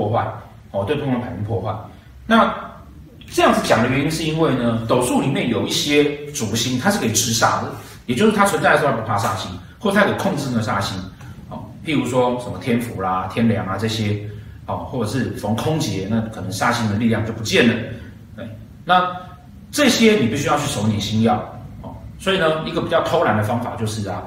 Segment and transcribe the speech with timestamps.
[0.00, 0.26] 破坏
[0.70, 1.76] 哦，对通龙排兵破坏。
[2.26, 2.54] 那
[3.30, 7.70] 这样子讲的原因是因为呢，斗数里面有一些主星它是可以直杀的，
[8.06, 10.96] 也就是它存在的时候不怕煞星，或它可以控制那煞星
[11.50, 14.18] 哦，譬如说什么天府啦、天梁啊这些
[14.66, 17.74] 哦，或者是逢空劫，那可能煞星的力量就不见了。
[18.36, 18.48] 对，
[18.84, 19.04] 那
[19.70, 21.34] 这些你必须要去守你星曜
[21.82, 21.94] 哦。
[22.18, 24.22] 所以呢，一个比较偷懒的方法就是啊，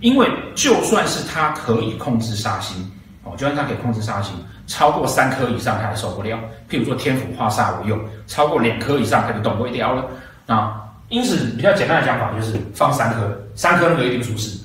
[0.00, 2.90] 因为就算是它可以控制煞星
[3.30, 4.34] 哦，就算它可以控制煞星。
[4.66, 6.38] 超过三颗以上，他还受不了。
[6.68, 10.04] 譬如说天府化煞为用，超过两颗以上，他就动不掉了。
[10.46, 10.72] 那
[11.08, 14.60] 因此比较简单的讲法就是放三颗，三颗那个一定出事。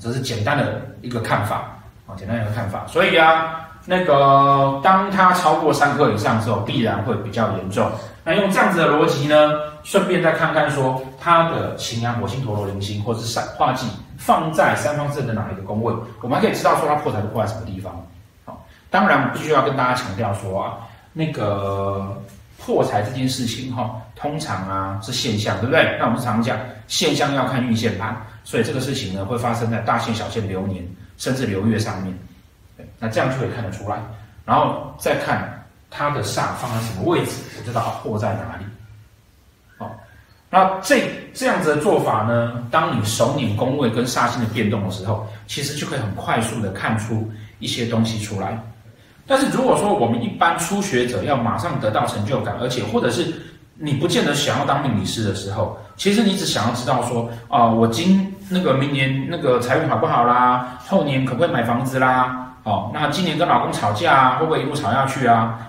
[0.00, 1.62] 这是简单的一个看法
[2.06, 2.84] 啊，简单一个看法。
[2.88, 7.88] 所以啊，那个当它超过三颗以上之后，必然会比较严重。
[8.28, 13.86] 那用这样子的逻辑呢，顺便再看看说它的擎羊、火星、陀罗、铃星，或者是闪化忌
[14.18, 17.90] 放在三方四正的哪一个宫位，我们还可以知道说它破财都破在什么地方。
[18.44, 20.76] 好当然，必须要跟大家强调说啊，
[21.14, 22.22] 那个
[22.58, 25.96] 破财这件事情哈，通常啊是现象，对不对？
[25.98, 28.14] 那我们常常讲现象要看运线盘，
[28.44, 32.14] 所以这个事情呢会发生在大限、小限、流年，甚至流月上面。
[32.98, 33.96] 那这样就可以看得出来，
[34.44, 35.57] 然后再看
[35.90, 38.64] 它的煞放在什么位置，我知道它破在哪里。
[39.76, 39.90] 好，
[40.50, 48.58] 那这这样子的做法呢，当你手拧宫位跟煞星的变动的时候，其实就可以很快速的看出一些东西出来。
[49.26, 53.30] 但是如果说我们一般初学者要马上得到成就感，而且或者是
[53.74, 62.46] 你不见得想要当命理师的时候，其实你只想要知道说啊、我今那个明年那个财运好不好啦，后年可不可以买房子啦？
[62.64, 65.67] 哦，那今年跟老公吵架啊，会不会一路吵下去啊？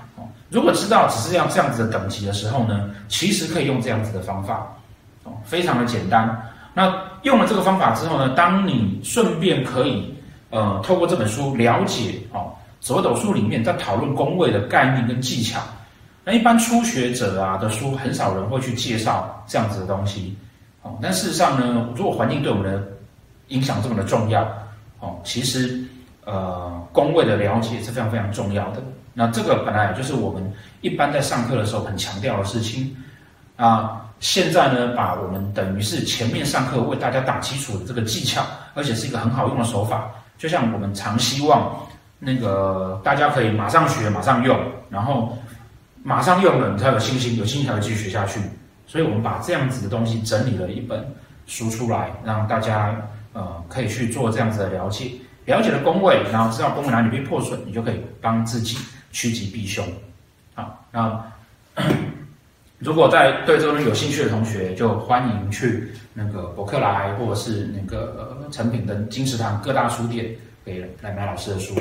[0.50, 4.68] 如果知道只是要这样子的等级的时候呢，其实可以用这样子的方法，
[5.24, 6.36] 哦，非常的简单。
[6.74, 6.94] 那
[7.24, 10.14] 用了这个方法之后呢，当你顺便可以
[10.50, 12.52] 呃透过这本书了解哦。
[12.82, 15.59] 紫微斗数里面在讨论宫位的概念跟技巧，
[16.24, 20.34] 那一般初学者啊的书很少人会去介绍这样子的东西，
[20.82, 22.82] 哦，但事实上呢，如果环境对我们的
[23.50, 24.44] 影响这么的重要，
[25.02, 25.78] 哦，其实
[26.24, 28.82] 呃宫位的了解是非常非常重要的。
[29.19, 30.41] 那这个本来也就是我们
[30.80, 32.96] 一般在上课的时候很强调的事情
[33.57, 34.06] 啊。
[34.22, 38.41] 现在呢，把我们等于是前面上课为大家打基础的这个技巧，
[38.75, 41.75] 而且是一个很好用的手法，就像我们常希望。
[42.18, 44.58] 那个大家可以马上学，马上用，
[44.90, 45.38] 然后
[46.02, 48.40] 马上用了，你才有信心，有信心才会继续学下去。
[48.88, 51.06] 所以，我们把这样子的东西整理了一本
[51.46, 52.96] 书出来，让大家
[53.34, 55.12] 呃可以去做这样子的了解，
[55.46, 58.78] 了解了宫位，然后知道宫位哪里被破损，你就可以帮自己
[59.12, 59.86] 趋吉避凶。
[60.53, 61.31] 好，那
[62.80, 70.34] 如果在对这个有兴趣的同学，就欢迎去那个博客来或者是那个成品的金石堂各大书店，
[70.64, 71.75] 可以来买老师的书。